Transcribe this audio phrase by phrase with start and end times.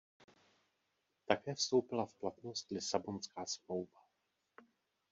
[1.25, 4.01] Také vstoupila v platnost Lisabonská smlouva.